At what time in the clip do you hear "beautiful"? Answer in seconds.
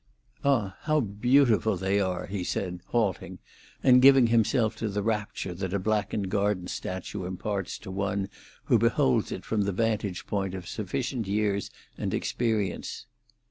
0.99-1.77